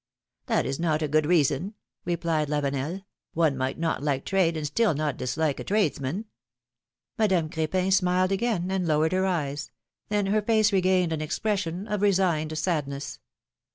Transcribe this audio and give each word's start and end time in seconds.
^^That 0.47 0.63
is 0.65 0.79
not 0.79 1.03
a 1.03 1.07
good 1.07 1.27
reason," 1.27 1.75
replied 2.05 2.47
Lavenel; 2.47 3.03
^^one 3.35 3.55
might 3.55 3.77
not 3.77 4.01
like 4.01 4.25
trade 4.25 4.57
and 4.57 4.65
still 4.65 4.95
not 4.95 5.15
dislike 5.15 5.59
a 5.59 5.63
tradesman." 5.63 6.25
Madame 7.19 7.51
Cr^pin 7.51 7.93
smiled 7.93 8.31
again, 8.31 8.71
and 8.71 8.87
lowered 8.87 9.11
her 9.11 9.27
eyes; 9.27 9.69
then 10.09 10.25
her 10.25 10.41
face 10.41 10.73
regained 10.73 11.13
an 11.13 11.21
expression 11.21 11.87
of 11.87 12.01
resigned 12.01 12.57
sadness. 12.57 13.19